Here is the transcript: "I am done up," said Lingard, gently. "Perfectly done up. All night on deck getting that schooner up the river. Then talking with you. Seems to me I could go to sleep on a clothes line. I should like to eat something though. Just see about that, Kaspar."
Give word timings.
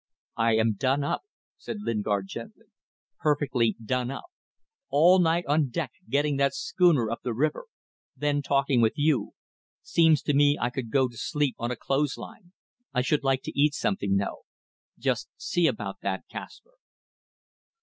"I 0.39 0.55
am 0.55 0.73
done 0.73 1.03
up," 1.03 1.21
said 1.59 1.77
Lingard, 1.81 2.25
gently. 2.25 2.65
"Perfectly 3.19 3.75
done 3.85 4.09
up. 4.09 4.23
All 4.89 5.19
night 5.19 5.45
on 5.45 5.69
deck 5.69 5.91
getting 6.09 6.37
that 6.37 6.55
schooner 6.55 7.11
up 7.11 7.19
the 7.23 7.35
river. 7.35 7.67
Then 8.17 8.41
talking 8.41 8.81
with 8.81 8.93
you. 8.95 9.33
Seems 9.83 10.23
to 10.23 10.33
me 10.33 10.57
I 10.59 10.71
could 10.71 10.89
go 10.89 11.07
to 11.07 11.17
sleep 11.17 11.53
on 11.59 11.69
a 11.69 11.75
clothes 11.75 12.17
line. 12.17 12.51
I 12.91 13.03
should 13.03 13.23
like 13.23 13.43
to 13.43 13.51
eat 13.55 13.75
something 13.75 14.17
though. 14.17 14.45
Just 14.97 15.29
see 15.37 15.67
about 15.67 15.97
that, 16.01 16.23
Kaspar." 16.31 16.71